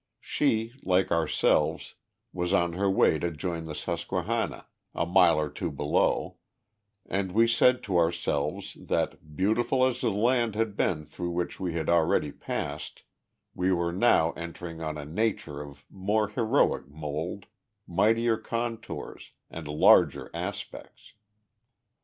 She, 0.19 0.73
like 0.81 1.11
ourselves, 1.11 1.93
was 2.33 2.53
on 2.53 2.73
her 2.73 2.89
way 2.89 3.19
to 3.19 3.29
join 3.29 3.65
the 3.65 3.75
Susquehanna, 3.75 4.65
a 4.95 5.05
mile 5.05 5.39
or 5.39 5.47
two 5.51 5.69
below, 5.71 6.37
and 7.05 7.31
we 7.33 7.45
said 7.47 7.83
to 7.83 7.99
ourselves, 7.99 8.73
that, 8.81 9.35
beautiful 9.35 9.85
as 9.85 10.01
the 10.01 10.09
land 10.09 10.55
had 10.55 10.75
been 10.75 11.05
through 11.05 11.29
which 11.29 11.59
we 11.59 11.73
had 11.73 11.87
already 11.87 12.31
passed, 12.31 13.03
we 13.53 13.71
were 13.71 13.93
now 13.93 14.31
entering 14.31 14.81
on 14.81 14.97
a 14.97 15.05
Nature 15.05 15.61
of 15.61 15.85
more 15.87 16.29
heroic 16.29 16.87
mould, 16.87 17.45
mightier 17.85 18.37
contours, 18.37 19.33
and 19.51 19.67
larger 19.67 20.31
aspects. 20.33 21.13